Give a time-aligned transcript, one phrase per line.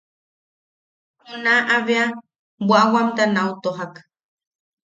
[1.25, 2.05] Junaʼa bea
[2.67, 3.93] bwaʼamta neu tojak.